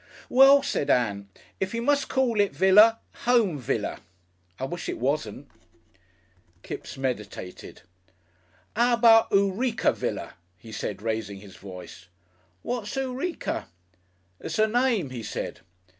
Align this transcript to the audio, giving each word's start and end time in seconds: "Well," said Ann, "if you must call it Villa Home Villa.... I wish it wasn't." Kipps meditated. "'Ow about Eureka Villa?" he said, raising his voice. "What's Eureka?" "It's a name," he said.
"Well," 0.29 0.63
said 0.63 0.89
Ann, 0.89 1.29
"if 1.59 1.75
you 1.75 1.81
must 1.83 2.09
call 2.09 2.41
it 2.41 2.55
Villa 2.55 2.97
Home 3.25 3.59
Villa.... 3.59 3.99
I 4.57 4.65
wish 4.65 4.89
it 4.89 4.97
wasn't." 4.97 5.47
Kipps 6.63 6.97
meditated. 6.97 7.83
"'Ow 8.75 8.93
about 8.95 9.27
Eureka 9.31 9.93
Villa?" 9.93 10.33
he 10.57 10.71
said, 10.71 11.03
raising 11.03 11.37
his 11.41 11.55
voice. 11.57 12.07
"What's 12.63 12.95
Eureka?" 12.95 13.67
"It's 14.39 14.57
a 14.57 14.65
name," 14.67 15.11
he 15.11 15.21
said. 15.21 15.59